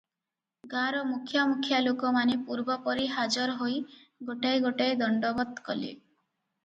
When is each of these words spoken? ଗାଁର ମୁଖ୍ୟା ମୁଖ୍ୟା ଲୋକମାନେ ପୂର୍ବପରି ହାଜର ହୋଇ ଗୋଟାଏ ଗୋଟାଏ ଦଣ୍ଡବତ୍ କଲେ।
ଗାଁର 0.69 1.01
ମୁଖ୍ୟା 1.09 1.43
ମୁଖ୍ୟା 1.51 1.81
ଲୋକମାନେ 1.87 2.37
ପୂର୍ବପରି 2.47 3.05
ହାଜର 3.17 3.59
ହୋଇ 3.61 3.77
ଗୋଟାଏ 4.31 4.63
ଗୋଟାଏ 4.67 4.97
ଦଣ୍ଡବତ୍ 5.03 5.65
କଲେ। 5.69 5.93